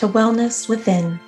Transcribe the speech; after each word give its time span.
To 0.00 0.08
Wellness 0.08 0.66
Within. 0.66 1.20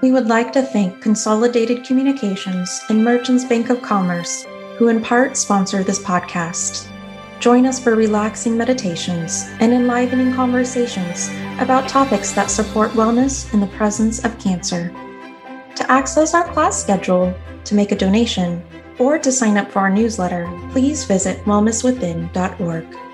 We 0.00 0.12
would 0.12 0.28
like 0.28 0.50
to 0.54 0.62
thank 0.62 1.02
Consolidated 1.02 1.84
Communications 1.84 2.80
and 2.88 3.04
Merchants 3.04 3.44
Bank 3.44 3.68
of 3.68 3.82
Commerce, 3.82 4.46
who 4.78 4.88
in 4.88 5.02
part 5.02 5.36
sponsor 5.36 5.82
this 5.82 5.98
podcast. 5.98 6.88
Join 7.38 7.66
us 7.66 7.78
for 7.78 7.94
relaxing 7.94 8.56
meditations 8.56 9.44
and 9.60 9.74
enlivening 9.74 10.32
conversations 10.32 11.28
about 11.58 11.86
topics 11.86 12.32
that 12.32 12.50
support 12.50 12.92
wellness 12.92 13.52
in 13.52 13.60
the 13.60 13.66
presence 13.66 14.24
of 14.24 14.38
cancer. 14.38 14.90
To 15.76 15.90
access 15.92 16.32
our 16.32 16.50
class 16.54 16.80
schedule, 16.80 17.34
to 17.64 17.74
make 17.74 17.92
a 17.92 17.94
donation, 17.94 18.64
or 18.98 19.18
to 19.18 19.30
sign 19.30 19.58
up 19.58 19.70
for 19.70 19.80
our 19.80 19.90
newsletter, 19.90 20.48
please 20.70 21.04
visit 21.04 21.44
wellnesswithin.org. 21.44 23.09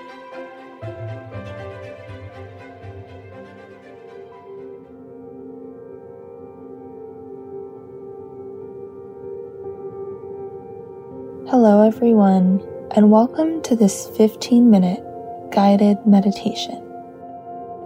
Hello, 11.49 11.87
everyone, 11.87 12.61
and 12.91 13.09
welcome 13.09 13.61
to 13.61 13.73
this 13.73 14.09
15 14.17 14.69
minute 14.69 15.01
guided 15.49 15.97
meditation. 16.05 16.75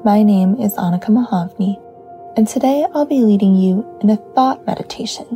My 0.04 0.23
name 0.23 0.56
is 0.56 0.73
Annika 0.78 1.09
Mahavni, 1.09 1.80
and 2.36 2.48
today 2.48 2.88
I'll 2.95 3.06
be 3.06 3.22
leading 3.22 3.56
you 3.56 3.86
in 4.02 4.09
a 4.09 4.17
thought 4.34 4.66
meditation, 4.66 5.28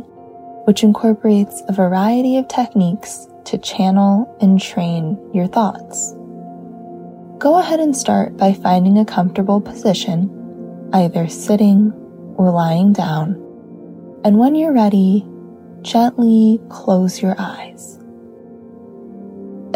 which 0.64 0.82
incorporates 0.82 1.62
a 1.68 1.72
variety 1.72 2.36
of 2.36 2.48
techniques 2.48 3.28
to 3.44 3.58
channel 3.58 4.36
and 4.40 4.60
train 4.60 5.16
your 5.32 5.46
thoughts. 5.46 6.12
Go 7.38 7.60
ahead 7.60 7.78
and 7.78 7.96
start 7.96 8.36
by 8.36 8.54
finding 8.54 8.98
a 8.98 9.04
comfortable 9.04 9.60
position, 9.60 10.90
either 10.92 11.28
sitting 11.28 11.92
or 12.36 12.50
lying 12.50 12.92
down, 12.92 13.34
and 14.24 14.36
when 14.36 14.56
you're 14.56 14.74
ready, 14.74 15.24
gently 15.82 16.60
close 16.68 17.22
your 17.22 17.36
eyes. 17.38 17.95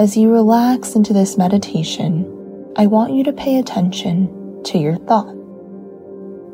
As 0.01 0.17
you 0.17 0.33
relax 0.33 0.95
into 0.95 1.13
this 1.13 1.37
meditation, 1.37 2.25
I 2.75 2.87
want 2.87 3.13
you 3.13 3.23
to 3.25 3.35
pay 3.35 3.59
attention 3.59 4.63
to 4.65 4.79
your 4.79 4.97
thought. 4.97 5.37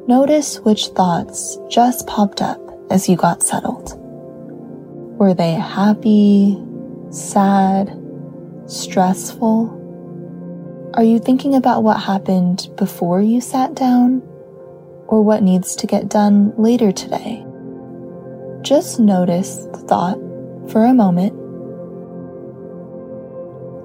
Notice 0.09 0.59
which 0.59 0.89
thoughts 0.89 1.57
just 1.69 2.09
popped 2.09 2.43
up 2.43 2.61
as 2.91 3.09
you 3.09 3.15
got 3.15 3.45
settled. 3.45 3.93
Were 5.21 5.33
they 5.33 5.53
happy, 5.53 6.61
sad, 7.11 7.97
stressful? 8.67 10.91
Are 10.95 11.05
you 11.05 11.21
thinking 11.21 11.55
about 11.55 11.85
what 11.85 12.01
happened 12.01 12.69
before 12.75 13.23
you 13.23 13.41
sat 13.41 13.77
down 13.77 14.23
or 15.07 15.23
what 15.23 15.45
needs 15.45 15.77
to 15.77 15.87
get 15.87 16.09
done 16.09 16.53
later 16.61 16.91
today? 16.91 17.47
Just 18.63 18.99
notice 18.99 19.67
the 19.67 19.85
thought 19.87 20.19
for 20.69 20.85
a 20.85 20.93
moment 20.93 21.46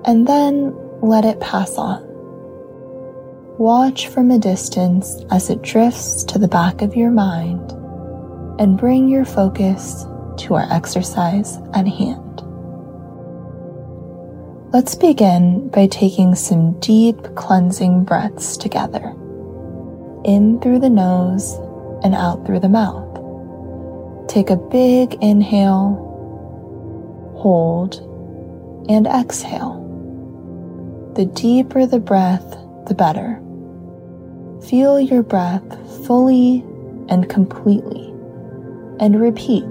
and 0.05 0.27
then 0.27 0.75
let 1.01 1.25
it 1.25 1.39
pass 1.39 1.77
on. 1.77 2.03
Watch 3.57 4.07
from 4.07 4.31
a 4.31 4.39
distance 4.39 5.17
as 5.29 5.49
it 5.49 5.61
drifts 5.61 6.23
to 6.25 6.39
the 6.39 6.47
back 6.47 6.81
of 6.81 6.95
your 6.95 7.11
mind 7.11 7.71
and 8.59 8.77
bring 8.77 9.07
your 9.07 9.25
focus 9.25 10.05
to 10.37 10.55
our 10.55 10.71
exercise 10.71 11.57
at 11.73 11.87
hand. 11.87 12.41
Let's 14.73 14.95
begin 14.95 15.67
by 15.67 15.87
taking 15.87 16.33
some 16.33 16.79
deep 16.79 17.35
cleansing 17.35 18.05
breaths 18.05 18.55
together. 18.55 19.13
In 20.23 20.59
through 20.61 20.79
the 20.79 20.89
nose 20.89 21.55
and 22.03 22.15
out 22.15 22.45
through 22.45 22.61
the 22.61 22.69
mouth. 22.69 23.09
Take 24.29 24.49
a 24.49 24.55
big 24.55 25.15
inhale, 25.21 26.07
hold, 27.37 27.99
and 28.89 29.05
exhale. 29.07 29.80
The 31.15 31.25
deeper 31.25 31.85
the 31.85 31.99
breath, 31.99 32.57
the 32.87 32.95
better. 32.95 33.41
Feel 34.67 34.99
your 34.99 35.23
breath 35.23 35.63
fully 36.05 36.63
and 37.09 37.29
completely. 37.29 38.07
And 38.99 39.19
repeat. 39.19 39.65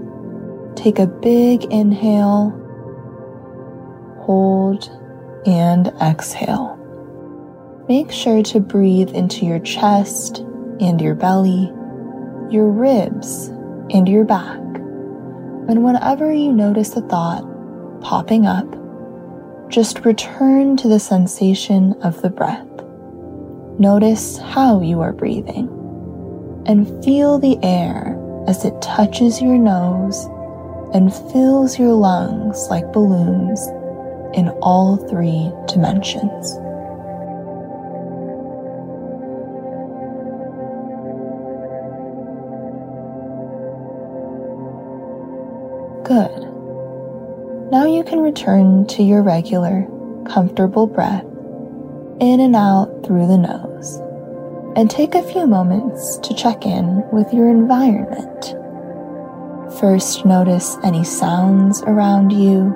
Take 0.77 0.99
a 0.99 1.07
big 1.07 1.65
inhale, 1.65 2.51
hold, 4.21 4.91
and 5.47 5.89
exhale. 6.03 6.77
Make 7.89 8.13
sure 8.13 8.43
to 8.43 8.61
breathe 8.61 9.11
into 9.11 9.47
your 9.47 9.61
chest 9.61 10.39
and 10.81 11.01
your 11.01 11.15
belly, 11.15 11.73
your 12.51 12.69
ribs, 12.69 13.49
and 13.91 14.09
your 14.09 14.25
back. 14.25 14.59
And 14.59 15.85
whenever 15.85 16.33
you 16.33 16.53
notice 16.53 16.97
a 16.97 17.01
thought 17.01 17.45
popping 18.01 18.47
up, 18.47 18.80
just 19.71 20.05
return 20.05 20.77
to 20.77 20.89
the 20.89 20.99
sensation 20.99 21.95
of 22.03 22.21
the 22.23 22.31
breath. 22.31 22.67
Notice 23.79 24.37
how 24.39 24.81
you 24.81 25.01
are 25.01 25.13
breathing 25.13 25.69
and 26.67 27.05
feel 27.05 27.39
the 27.39 27.57
air 27.63 28.19
as 28.49 28.65
it 28.65 28.83
touches 28.83 29.41
your 29.41 29.57
nose 29.57 30.25
and 30.93 31.15
fills 31.33 31.79
your 31.79 31.93
lungs 31.93 32.67
like 32.69 32.93
balloons 32.93 33.65
in 34.37 34.49
all 34.61 34.97
three 35.09 35.53
dimensions. 35.69 36.55
Good. 46.05 46.40
Now 47.71 47.87
you 47.87 48.03
can 48.03 48.19
return 48.19 48.85
to 48.89 49.03
your 49.05 49.23
regular, 49.23 49.87
comfortable 50.27 50.89
breath 50.89 51.25
in 52.21 52.41
and 52.41 52.57
out 52.57 53.07
through 53.07 53.29
the 53.29 53.39
nose 53.39 54.01
and 54.75 54.91
take 54.91 55.15
a 55.15 55.23
few 55.23 55.47
moments 55.47 56.17
to 56.19 56.35
check 56.35 56.67
in 56.67 57.09
with 57.13 57.33
your 57.33 57.49
environment. 57.49 58.57
First, 59.79 60.27
notice 60.27 60.79
any 60.83 61.05
sounds 61.05 61.81
around 61.83 62.33
you, 62.33 62.75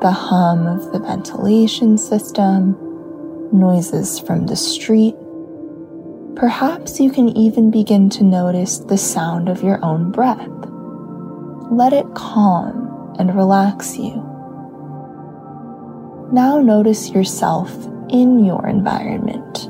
the 0.00 0.10
hum 0.10 0.66
of 0.66 0.90
the 0.92 0.98
ventilation 0.98 1.98
system, 1.98 2.78
noises 3.52 4.18
from 4.18 4.46
the 4.46 4.56
street. 4.56 5.14
Perhaps 6.34 6.98
you 6.98 7.10
can 7.10 7.28
even 7.36 7.70
begin 7.70 8.08
to 8.08 8.24
notice 8.24 8.78
the 8.78 8.96
sound 8.96 9.50
of 9.50 9.62
your 9.62 9.84
own 9.84 10.10
breath. 10.10 10.48
Let 11.70 11.92
it 11.92 12.06
calm 12.14 12.91
and 13.18 13.34
relax 13.34 13.96
you. 13.96 14.14
Now 16.32 16.60
notice 16.60 17.10
yourself 17.10 17.70
in 18.08 18.44
your 18.44 18.66
environment. 18.66 19.68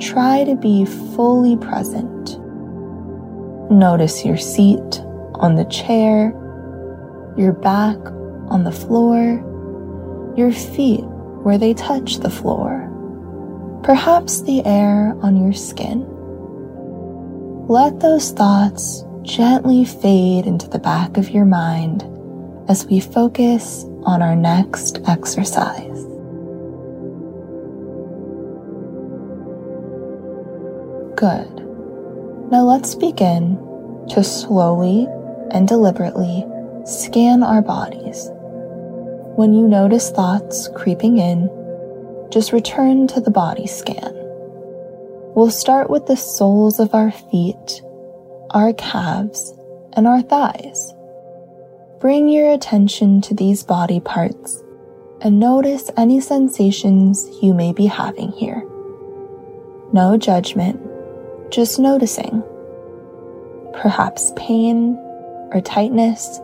Try 0.00 0.44
to 0.44 0.56
be 0.56 0.84
fully 0.84 1.56
present. 1.56 2.40
Notice 3.70 4.24
your 4.24 4.36
seat 4.36 5.00
on 5.34 5.54
the 5.54 5.64
chair, 5.66 6.30
your 7.36 7.52
back 7.52 7.98
on 8.48 8.64
the 8.64 8.72
floor, 8.72 10.34
your 10.36 10.52
feet 10.52 11.04
where 11.44 11.58
they 11.58 11.74
touch 11.74 12.18
the 12.18 12.30
floor, 12.30 12.90
perhaps 13.84 14.42
the 14.42 14.64
air 14.66 15.16
on 15.22 15.36
your 15.36 15.52
skin. 15.52 16.04
Let 17.68 18.00
those 18.00 18.32
thoughts 18.32 19.04
gently 19.22 19.84
fade 19.84 20.46
into 20.46 20.68
the 20.68 20.78
back 20.78 21.16
of 21.16 21.30
your 21.30 21.44
mind 21.44 22.02
as 22.68 22.86
we 22.86 23.00
focus 23.00 23.84
on 24.04 24.22
our 24.22 24.36
next 24.36 25.00
exercise. 25.06 26.04
Good. 31.16 31.60
Now 32.50 32.64
let's 32.64 32.94
begin 32.94 33.56
to 34.10 34.22
slowly 34.22 35.06
and 35.50 35.66
deliberately 35.66 36.44
scan 36.84 37.42
our 37.42 37.62
bodies. 37.62 38.28
When 39.36 39.54
you 39.54 39.66
notice 39.66 40.10
thoughts 40.10 40.68
creeping 40.74 41.18
in, 41.18 41.48
just 42.30 42.52
return 42.52 43.06
to 43.08 43.20
the 43.20 43.30
body 43.30 43.66
scan. 43.66 44.12
We'll 45.34 45.50
start 45.50 45.90
with 45.90 46.06
the 46.06 46.16
soles 46.16 46.78
of 46.78 46.94
our 46.94 47.10
feet, 47.10 47.82
our 48.50 48.72
calves, 48.72 49.52
and 49.94 50.06
our 50.06 50.22
thighs. 50.22 50.94
Bring 52.04 52.28
your 52.28 52.52
attention 52.52 53.22
to 53.22 53.34
these 53.34 53.62
body 53.62 53.98
parts 53.98 54.62
and 55.22 55.40
notice 55.40 55.90
any 55.96 56.20
sensations 56.20 57.26
you 57.40 57.54
may 57.54 57.72
be 57.72 57.86
having 57.86 58.30
here. 58.32 58.62
No 59.90 60.18
judgment, 60.18 60.78
just 61.50 61.78
noticing. 61.78 62.42
Perhaps 63.72 64.34
pain 64.36 64.96
or 65.50 65.62
tightness. 65.64 66.40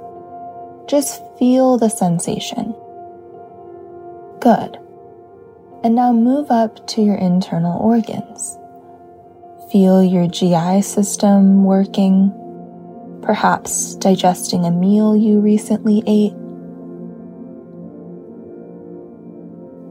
Just 0.89 1.23
feel 1.39 1.77
the 1.77 1.91
sensation. 1.91 2.75
Good. 4.41 4.79
And 5.85 5.95
now 5.95 6.11
move 6.11 6.51
up 6.51 6.87
to 6.87 7.03
your 7.03 7.17
internal 7.17 7.79
organs. 7.83 8.57
Feel 9.71 10.03
your 10.03 10.27
GI 10.27 10.81
system 10.81 11.65
working, 11.65 12.33
perhaps 13.23 13.95
digesting 13.97 14.65
a 14.65 14.71
meal 14.71 15.17
you 15.17 15.41
recently 15.41 16.03
ate. 16.07 16.35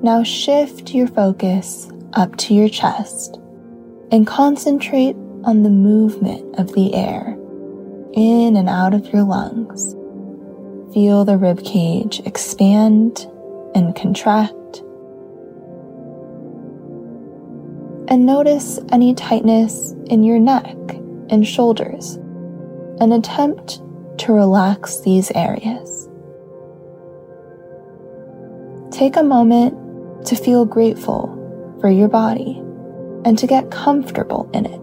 Now 0.01 0.23
shift 0.23 0.93
your 0.93 1.07
focus 1.07 1.91
up 2.13 2.35
to 2.37 2.53
your 2.53 2.69
chest 2.69 3.39
and 4.11 4.25
concentrate 4.25 5.15
on 5.43 5.63
the 5.63 5.69
movement 5.69 6.59
of 6.59 6.73
the 6.73 6.93
air 6.93 7.37
in 8.13 8.55
and 8.55 8.69
out 8.69 8.93
of 8.93 9.11
your 9.13 9.23
lungs. 9.23 9.93
Feel 10.93 11.25
the 11.25 11.37
rib 11.37 11.63
cage 11.63 12.21
expand 12.25 13.27
and 13.75 13.95
contract. 13.95 14.53
And 18.07 18.25
notice 18.25 18.79
any 18.91 19.13
tightness 19.13 19.91
in 20.07 20.23
your 20.23 20.39
neck 20.39 20.75
and 21.29 21.47
shoulders 21.47 22.17
and 22.99 23.13
attempt 23.13 23.81
to 24.19 24.33
relax 24.33 24.99
these 25.01 25.31
areas. 25.31 26.07
Take 28.91 29.15
a 29.15 29.23
moment 29.23 30.25
to 30.27 30.35
feel 30.35 30.65
grateful 30.65 31.35
for 31.79 31.89
your 31.89 32.09
body 32.09 32.57
and 33.25 33.37
to 33.37 33.47
get 33.47 33.71
comfortable 33.71 34.49
in 34.53 34.65
it. 34.65 34.79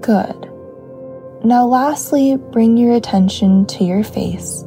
Good. 0.00 0.50
Now, 1.44 1.66
lastly, 1.66 2.36
bring 2.36 2.76
your 2.76 2.94
attention 2.94 3.66
to 3.66 3.84
your 3.84 4.02
face 4.02 4.62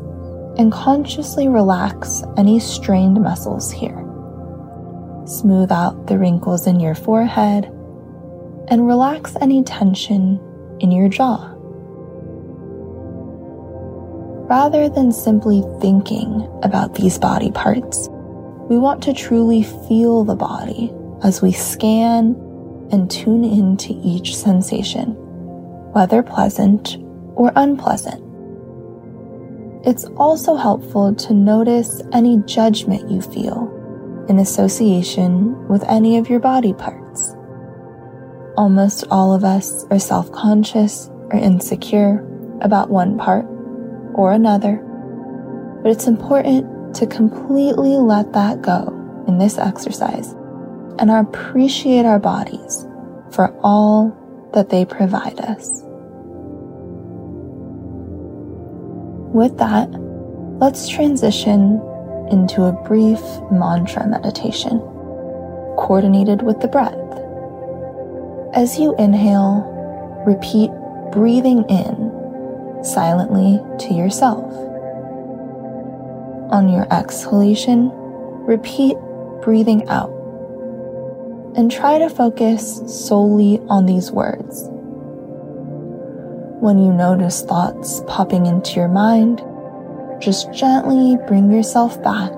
and 0.58 0.72
consciously 0.72 1.48
relax 1.48 2.24
any 2.38 2.60
strained 2.60 3.22
muscles 3.22 3.72
here. 3.72 3.98
Smooth 5.26 5.72
out 5.72 6.08
the 6.08 6.20
wrinkles 6.20 6.68
in 6.68 6.80
your 6.80 6.96
forehead 6.96 7.66
and 8.68 8.86
relax 8.86 9.36
any 9.42 9.64
tension 9.64 10.40
in 10.82 10.92
your 10.92 11.08
jaw. 11.08 11.48
Rather 14.50 14.90
than 14.90 15.14
simply 15.14 15.64
thinking 15.80 16.46
about 16.62 16.96
these 16.96 17.18
body 17.18 17.52
parts, 17.52 18.10
we 18.70 18.78
want 18.78 19.02
to 19.04 19.14
truly 19.14 19.64
feel 19.64 20.26
the 20.26 20.36
body 20.36 20.92
as 21.24 21.42
we 21.42 21.54
scan 21.54 22.36
and 22.92 23.10
tune 23.10 23.46
into 23.46 23.98
each 24.04 24.36
sensation, 24.36 25.14
whether 25.94 26.22
pleasant 26.22 26.98
or 27.36 27.54
unpleasant. 27.56 28.22
It's 29.86 30.06
also 30.18 30.56
helpful 30.56 31.16
to 31.16 31.34
notice 31.34 32.02
any 32.12 32.38
judgment 32.46 33.10
you 33.10 33.22
feel 33.22 34.26
in 34.30 34.40
association 34.40 35.68
with 35.68 35.84
any 35.86 36.18
of 36.18 36.30
your 36.30 36.40
body 36.40 36.74
parts. 36.74 37.01
Almost 38.58 39.06
all 39.10 39.34
of 39.34 39.44
us 39.44 39.86
are 39.92 40.00
self 40.00 40.32
conscious 40.32 41.10
or 41.32 41.36
insecure 41.36 42.26
about 42.62 42.90
one 42.90 43.18
part 43.18 43.46
or 44.14 44.34
another, 44.34 44.78
but 45.82 45.92
it's 45.92 46.08
important 46.08 46.96
to 46.96 47.08
completely 47.08 47.96
let 47.96 48.34
that 48.34 48.62
go 48.62 49.24
in 49.28 49.38
this 49.38 49.58
exercise 49.58 50.34
and 51.00 51.10
appreciate 51.10 52.06
our 52.06 52.20
bodies 52.20 52.86
for 53.32 53.56
all 53.64 54.18
that 54.54 54.70
they 54.70 54.84
provide 54.84 55.40
us. 55.40 55.82
With 59.34 59.58
that, 59.60 59.90
let's 60.60 60.90
transition 60.90 61.82
into 62.30 62.64
a 62.64 62.74
brief 62.86 63.22
mantra 63.50 64.06
meditation, 64.08 64.80
coordinated 65.78 66.42
with 66.42 66.60
the 66.60 66.68
breath. 66.68 66.98
As 68.54 68.78
you 68.80 68.96
inhale, 68.98 69.64
repeat 70.26 70.72
breathing 71.12 71.64
in 71.70 72.84
silently 72.84 73.60
to 73.80 73.94
yourself. 73.94 74.52
On 76.52 76.68
your 76.68 76.88
exhalation, 76.92 77.90
repeat 78.46 78.96
breathing 79.42 79.88
out. 79.88 80.12
And 81.56 81.72
try 81.72 82.00
to 82.00 82.10
focus 82.10 82.82
solely 82.88 83.60
on 83.68 83.86
these 83.86 84.12
words 84.12 84.72
when 86.62 86.78
you 86.78 86.94
notice 86.94 87.42
thoughts 87.42 88.04
popping 88.06 88.46
into 88.46 88.76
your 88.76 88.88
mind, 88.88 89.42
just 90.22 90.54
gently 90.54 91.18
bring 91.28 91.52
yourself 91.52 92.02
back 92.04 92.32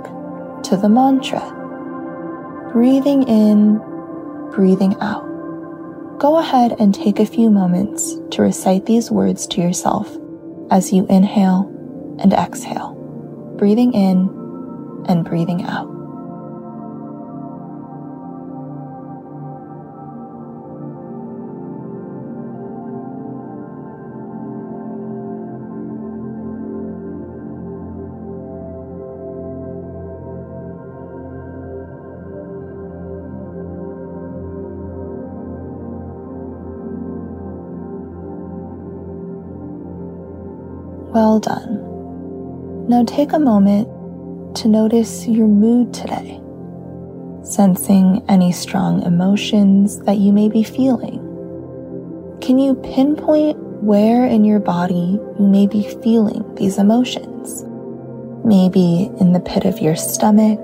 to 0.63 0.77
the 0.77 0.88
mantra. 0.88 1.42
Breathing 2.71 3.24
in, 3.24 3.80
breathing 4.51 4.95
out. 5.01 5.32
Go 6.18 6.38
ahead 6.38 6.75
and 6.80 6.94
take 6.94 7.19
a 7.19 7.25
few 7.25 7.50
moments 7.50 8.15
to 8.31 8.42
recite 8.42 8.86
these 8.86 9.12
words 9.12 9.45
to 9.48 9.62
yourself 9.62 10.15
as 10.71 10.94
you 10.94 11.06
inhale 11.07 11.69
and 12.19 12.33
exhale, 12.33 12.94
breathing 13.57 13.94
in 13.94 14.30
and 15.07 15.25
breathing 15.25 15.63
out. 15.63 16.02
Well 41.13 41.39
done. 41.39 42.88
Now 42.88 43.04
take 43.04 43.33
a 43.33 43.39
moment 43.39 43.88
to 44.56 44.68
notice 44.68 45.27
your 45.27 45.48
mood 45.48 45.94
today, 45.94 46.42
sensing 47.43 48.25
any 48.27 48.51
strong 48.51 49.03
emotions 49.03 50.00
that 50.05 50.17
you 50.17 50.34
may 50.34 50.50
be 50.50 50.63
feeling. 50.63 51.20
Can 52.41 52.58
you 52.58 52.74
pinpoint 52.74 53.60
where 53.84 54.25
in 54.25 54.43
your 54.43 54.60
body 54.60 55.20
you 55.39 55.48
may 55.48 55.67
be 55.67 55.84
feeling 56.01 56.43
these 56.55 56.79
emotions? 56.79 57.63
Maybe 58.43 59.12
in 59.20 59.34
the 59.34 59.39
pit 59.39 59.65
of 59.65 59.77
your 59.77 59.96
stomach, 59.96 60.60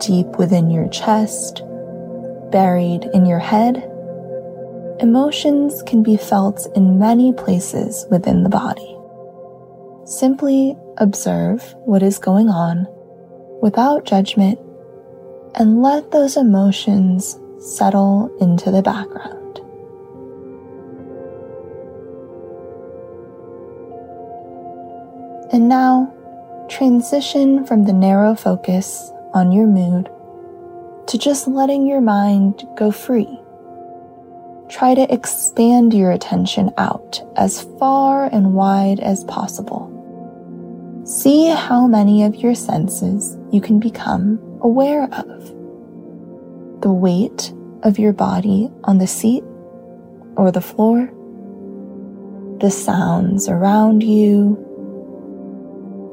deep 0.00 0.36
within 0.36 0.70
your 0.70 0.88
chest, 0.90 1.62
buried 2.52 3.08
in 3.14 3.24
your 3.24 3.38
head. 3.38 3.78
Emotions 5.00 5.82
can 5.84 6.02
be 6.02 6.18
felt 6.18 6.66
in 6.76 6.98
many 6.98 7.32
places 7.32 8.04
within 8.10 8.42
the 8.42 8.50
body. 8.50 8.99
Simply 10.04 10.76
observe 10.98 11.74
what 11.84 12.02
is 12.02 12.18
going 12.18 12.48
on 12.48 12.86
without 13.62 14.04
judgment 14.04 14.58
and 15.54 15.82
let 15.82 16.10
those 16.10 16.36
emotions 16.36 17.38
settle 17.58 18.34
into 18.40 18.70
the 18.70 18.82
background. 18.82 19.40
And 25.52 25.68
now 25.68 26.14
transition 26.68 27.66
from 27.66 27.84
the 27.84 27.92
narrow 27.92 28.36
focus 28.36 29.10
on 29.34 29.50
your 29.50 29.66
mood 29.66 30.08
to 31.08 31.18
just 31.18 31.48
letting 31.48 31.86
your 31.86 32.00
mind 32.00 32.66
go 32.76 32.92
free. 32.92 33.39
Try 34.70 34.94
to 34.94 35.12
expand 35.12 35.92
your 35.92 36.12
attention 36.12 36.70
out 36.78 37.20
as 37.36 37.62
far 37.80 38.26
and 38.26 38.54
wide 38.54 39.00
as 39.00 39.24
possible. 39.24 39.90
See 41.04 41.48
how 41.48 41.88
many 41.88 42.22
of 42.22 42.36
your 42.36 42.54
senses 42.54 43.36
you 43.50 43.60
can 43.60 43.80
become 43.80 44.38
aware 44.60 45.08
of. 45.12 45.48
The 46.82 46.92
weight 46.92 47.52
of 47.82 47.98
your 47.98 48.12
body 48.12 48.70
on 48.84 48.98
the 48.98 49.08
seat 49.08 49.42
or 50.36 50.52
the 50.52 50.60
floor, 50.60 51.10
the 52.60 52.70
sounds 52.70 53.48
around 53.48 54.04
you, 54.04 54.54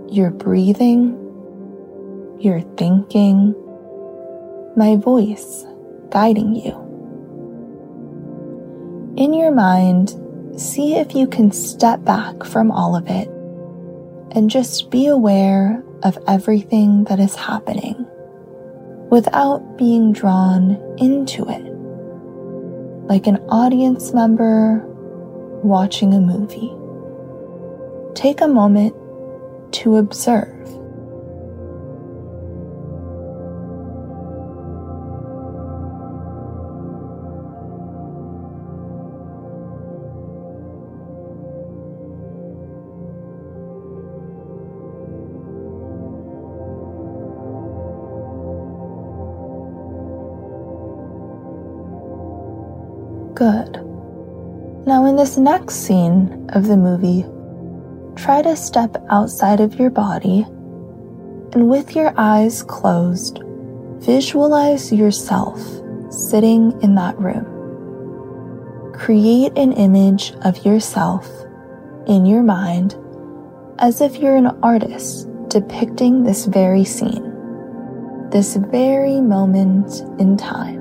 your 0.10 0.32
breathing, 0.32 1.14
your 2.40 2.62
thinking, 2.76 3.54
my 4.76 4.96
voice 4.96 5.64
guiding 6.10 6.56
you. 6.56 6.87
In 9.18 9.34
your 9.34 9.50
mind, 9.50 10.14
see 10.62 10.96
if 10.96 11.16
you 11.16 11.26
can 11.26 11.52
step 11.52 12.04
back 12.04 12.44
from 12.44 12.70
all 12.70 12.96
of 12.96 13.08
it 13.08 13.28
and 14.38 14.48
just 14.48 14.92
be 14.92 15.08
aware 15.08 15.84
of 16.04 16.20
everything 16.28 17.06
that 17.06 17.20
is 17.20 17.36
happening 17.36 18.06
without 19.10 19.76
being 19.76 20.14
drawn 20.14 20.78
into 21.00 21.50
it, 21.50 21.64
like 23.10 23.26
an 23.26 23.38
audience 23.50 24.14
member 24.14 24.84
watching 25.64 26.14
a 26.14 26.22
movie. 26.22 26.72
Take 28.14 28.42
a 28.42 28.48
moment 28.48 28.94
to 29.74 29.96
observe. 29.96 30.57
Good. 53.38 53.86
Now, 54.88 55.06
in 55.06 55.16
this 55.16 55.38
next 55.38 55.76
scene 55.86 56.50
of 56.54 56.66
the 56.66 56.76
movie, 56.76 57.24
try 58.16 58.42
to 58.42 58.56
step 58.56 58.98
outside 59.12 59.60
of 59.60 59.76
your 59.76 59.92
body 59.92 60.42
and 61.54 61.70
with 61.70 61.96
your 61.96 62.16
eyes 62.18 62.64
closed, 62.64 63.44
visualize 64.00 64.92
yourself 64.92 65.60
sitting 66.10 66.82
in 66.82 66.96
that 66.96 67.16
room. 67.20 67.46
Create 68.96 69.56
an 69.56 69.72
image 69.74 70.34
of 70.42 70.66
yourself 70.66 71.30
in 72.08 72.26
your 72.26 72.42
mind 72.42 72.96
as 73.78 74.02
if 74.02 74.18
you're 74.18 74.36
an 74.36 74.48
artist 74.64 75.28
depicting 75.48 76.24
this 76.24 76.48
very 76.48 76.84
scene, 76.84 78.30
this 78.32 78.56
very 78.56 79.22
moment 79.22 80.02
in 80.20 80.38
time. 80.38 80.77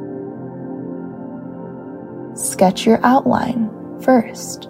Sketch 2.37 2.85
your 2.85 3.00
outline 3.02 3.71
first, 4.02 4.69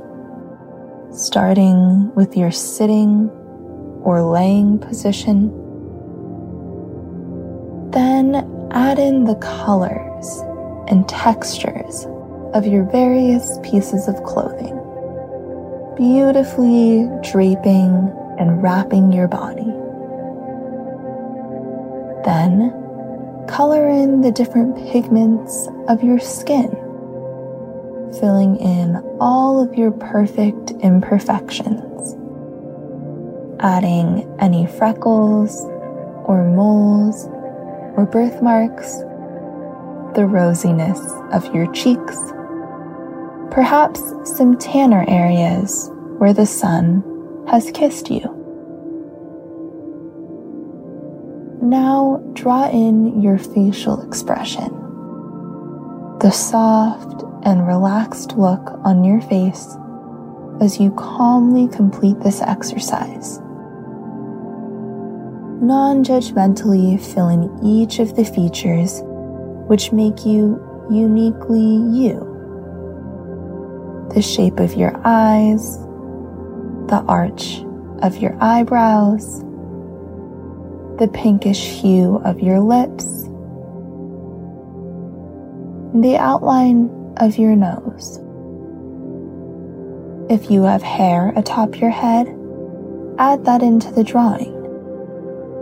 starting 1.10 2.14
with 2.14 2.36
your 2.36 2.52
sitting 2.52 3.28
or 4.04 4.22
laying 4.22 4.78
position. 4.78 5.50
Then 7.90 8.68
add 8.70 9.00
in 9.00 9.24
the 9.24 9.34
colors 9.34 10.44
and 10.86 11.08
textures 11.08 12.06
of 12.54 12.68
your 12.68 12.84
various 12.84 13.58
pieces 13.64 14.06
of 14.06 14.22
clothing, 14.22 14.76
beautifully 15.96 17.10
draping 17.28 18.14
and 18.38 18.62
wrapping 18.62 19.12
your 19.12 19.26
body. 19.26 19.72
Then 22.24 22.70
color 23.48 23.88
in 23.88 24.20
the 24.20 24.30
different 24.30 24.76
pigments 24.92 25.66
of 25.88 26.04
your 26.04 26.20
skin 26.20 26.85
filling 28.20 28.56
in 28.56 28.96
all 29.20 29.62
of 29.62 29.74
your 29.74 29.90
perfect 29.90 30.72
imperfections, 30.82 32.14
adding 33.60 34.26
any 34.38 34.66
freckles 34.66 35.64
or 36.24 36.44
moles 36.44 37.26
or 37.96 38.06
birthmarks, 38.10 38.98
the 40.14 40.22
rosiness 40.22 40.98
of 41.32 41.54
your 41.54 41.70
cheeks, 41.72 42.16
perhaps 43.50 44.00
some 44.36 44.56
tanner 44.58 45.04
areas 45.08 45.90
where 46.18 46.32
the 46.32 46.46
sun 46.46 47.02
has 47.48 47.70
kissed 47.72 48.10
you. 48.10 48.32
Now 51.62 52.22
draw 52.34 52.68
in 52.68 53.20
your 53.22 53.38
facial 53.38 54.00
expression, 54.06 54.68
the 56.20 56.30
soft 56.30 57.24
and 57.46 57.64
relaxed 57.64 58.36
look 58.36 58.72
on 58.84 59.04
your 59.04 59.20
face 59.20 59.76
as 60.60 60.80
you 60.80 60.90
calmly 60.90 61.68
complete 61.68 62.18
this 62.20 62.42
exercise. 62.42 63.38
Non 65.62 66.02
judgmentally 66.02 67.00
fill 67.00 67.28
in 67.28 67.64
each 67.64 68.00
of 68.00 68.16
the 68.16 68.24
features 68.24 69.00
which 69.68 69.92
make 69.92 70.26
you 70.26 70.60
uniquely 70.90 71.76
you. 71.96 72.18
The 74.12 74.22
shape 74.22 74.58
of 74.58 74.74
your 74.74 75.00
eyes, 75.04 75.78
the 76.88 77.04
arch 77.06 77.62
of 78.02 78.16
your 78.18 78.36
eyebrows, 78.40 79.40
the 80.98 81.08
pinkish 81.14 81.80
hue 81.80 82.16
of 82.24 82.40
your 82.40 82.58
lips, 82.58 83.04
the 85.94 86.16
outline 86.18 87.05
of 87.18 87.38
your 87.38 87.56
nose. 87.56 88.20
If 90.28 90.50
you 90.50 90.62
have 90.62 90.82
hair 90.82 91.32
atop 91.36 91.80
your 91.80 91.90
head, 91.90 92.26
add 93.18 93.44
that 93.44 93.62
into 93.62 93.92
the 93.92 94.02
drawing, 94.02 94.52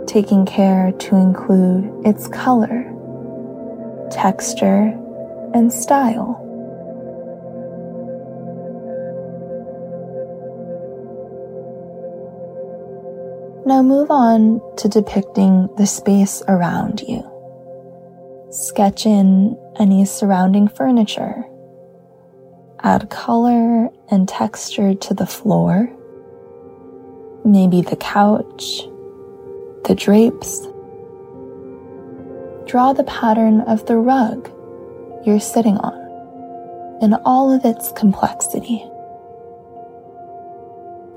taking 0.07 0.45
care 0.45 0.91
to 0.91 1.15
include 1.15 1.91
its 2.05 2.27
color, 2.27 2.91
texture, 4.09 4.93
and 5.53 5.71
style. 5.71 6.41
Now 13.67 13.81
move 13.81 14.11
on 14.11 14.61
to 14.77 14.87
depicting 14.87 15.69
the 15.77 15.87
space 15.87 16.43
around 16.47 17.01
you. 17.07 17.34
Sketch 18.55 19.05
in 19.05 19.57
any 19.77 20.05
surrounding 20.05 20.69
furniture. 20.69 21.43
Add 22.83 23.09
color 23.09 23.89
and 24.09 24.29
texture 24.29 24.93
to 24.95 25.13
the 25.13 25.25
floor, 25.25 25.89
maybe 27.43 27.81
the 27.81 27.97
couch, 27.97 28.83
the 29.83 29.93
drapes. 29.93 30.61
Draw 32.65 32.93
the 32.93 33.03
pattern 33.03 33.59
of 33.59 33.85
the 33.87 33.97
rug 33.97 34.49
you're 35.25 35.41
sitting 35.41 35.75
on 35.75 37.03
in 37.03 37.13
all 37.25 37.51
of 37.51 37.65
its 37.65 37.91
complexity. 37.91 38.85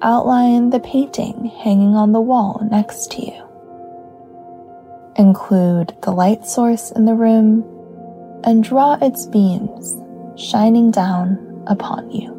Outline 0.02 0.70
the 0.70 0.80
painting 0.80 1.52
hanging 1.62 1.94
on 1.94 2.10
the 2.10 2.20
wall 2.20 2.66
next 2.68 3.12
to 3.12 3.24
you. 3.24 3.47
Include 5.18 5.96
the 6.02 6.12
light 6.12 6.46
source 6.46 6.92
in 6.92 7.04
the 7.04 7.14
room 7.14 7.64
and 8.44 8.62
draw 8.62 8.96
its 9.02 9.26
beams 9.26 9.96
shining 10.40 10.92
down 10.92 11.64
upon 11.66 12.08
you. 12.12 12.36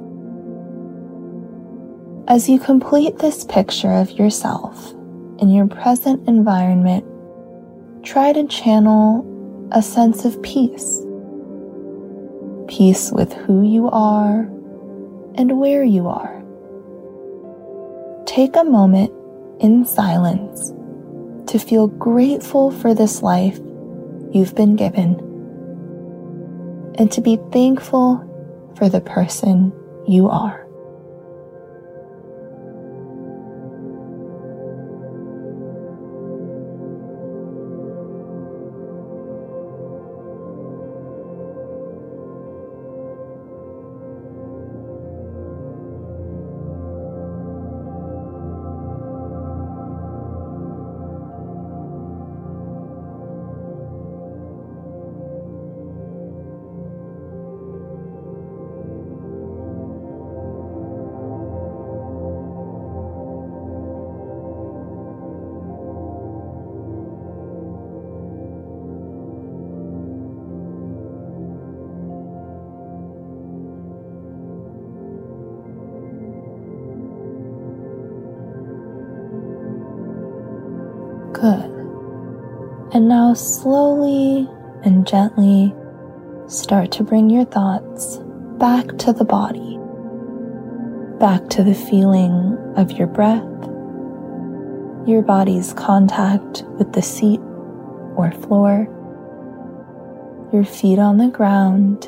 As 2.30 2.48
you 2.48 2.58
complete 2.58 3.18
this 3.18 3.44
picture 3.44 3.92
of 3.92 4.12
yourself 4.12 4.94
in 5.40 5.50
your 5.50 5.68
present 5.68 6.26
environment, 6.26 7.04
try 8.06 8.32
to 8.32 8.48
channel 8.48 9.26
a 9.74 9.82
sense 9.82 10.24
of 10.24 10.42
peace. 10.42 11.02
Peace 12.70 13.12
with 13.12 13.34
who 13.34 13.62
you 13.62 13.90
are 13.90 14.42
and 15.36 15.60
where 15.60 15.84
you 15.84 16.08
are. 16.08 16.42
Take 18.26 18.56
a 18.56 18.64
moment 18.64 19.12
in 19.60 19.86
silence 19.86 20.72
to 21.50 21.58
feel 21.58 21.88
grateful 21.88 22.70
for 22.70 22.94
this 22.94 23.24
life 23.24 23.58
you've 24.32 24.54
been 24.54 24.76
given 24.76 25.16
and 27.00 27.12
to 27.12 27.22
be 27.22 27.38
thankful 27.52 28.24
for 28.78 28.88
the 28.88 29.02
person 29.02 29.74
you 30.08 30.30
are. 30.30 30.69
And 83.00 83.08
now 83.08 83.34
slowly 83.34 84.46
and 84.84 85.08
gently 85.08 85.74
start 86.48 86.92
to 86.92 87.04
bring 87.06 87.30
your 87.30 87.46
thoughts 87.46 88.18
back 88.58 88.98
to 88.98 89.14
the 89.14 89.24
body, 89.24 89.80
back 91.18 91.48
to 91.52 91.64
the 91.64 91.74
feeling 91.74 92.58
of 92.76 92.92
your 92.92 93.08
breath, 93.08 93.48
your 95.08 95.22
body's 95.22 95.72
contact 95.72 96.64
with 96.78 96.92
the 96.92 97.02
seat 97.02 97.40
or 98.18 98.34
floor, 98.34 98.90
your 100.52 100.66
feet 100.66 101.00
on 101.00 101.20
the 101.20 101.30
ground, 101.30 102.02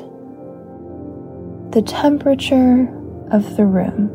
the 1.72 1.80
temperature 1.80 2.82
of 3.30 3.56
the 3.56 3.64
room, 3.64 4.08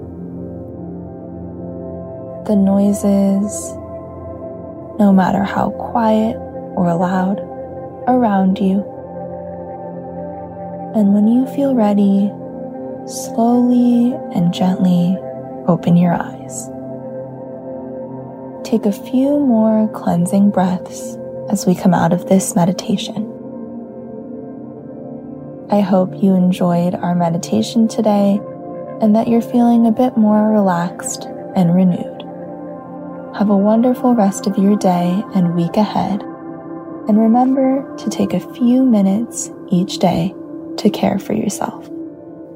the 2.45 2.55
noises 2.55 3.73
no 4.99 5.11
matter 5.11 5.43
how 5.43 5.71
quiet 5.71 6.37
or 6.77 6.95
loud 6.95 7.39
around 8.07 8.59
you. 8.59 8.85
And 10.95 11.13
when 11.13 11.27
you 11.27 11.45
feel 11.47 11.75
ready, 11.75 12.31
slowly 13.07 14.13
and 14.33 14.53
gently 14.53 15.17
open 15.67 15.97
your 15.97 16.13
eyes. 16.13 16.69
Take 18.63 18.85
a 18.85 18.91
few 18.91 19.39
more 19.39 19.89
cleansing 19.93 20.51
breaths 20.51 21.17
as 21.49 21.65
we 21.65 21.75
come 21.75 21.93
out 21.93 22.13
of 22.13 22.27
this 22.27 22.55
meditation. 22.55 23.33
I 25.69 25.81
hope 25.81 26.21
you 26.21 26.33
enjoyed 26.33 26.95
our 26.95 27.15
meditation 27.15 27.87
today 27.87 28.39
and 29.01 29.15
that 29.15 29.27
you're 29.27 29.41
feeling 29.41 29.85
a 29.85 29.91
bit 29.91 30.17
more 30.17 30.51
relaxed 30.51 31.25
and 31.55 31.75
renewed. 31.75 32.23
Have 33.37 33.49
a 33.49 33.57
wonderful 33.57 34.15
rest 34.15 34.47
of 34.47 34.57
your 34.57 34.75
day 34.75 35.23
and 35.35 35.55
week 35.55 35.77
ahead, 35.77 36.23
and 37.07 37.19
remember 37.19 37.95
to 37.97 38.09
take 38.09 38.33
a 38.33 38.53
few 38.53 38.83
minutes 38.83 39.49
each 39.69 39.99
day 39.99 40.33
to 40.77 40.89
care 40.89 41.19
for 41.19 41.33
yourself. 41.33 41.89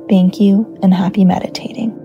Thank 0.10 0.40
you 0.40 0.78
and 0.84 0.94
happy 0.94 1.26
meditating. 1.26 2.01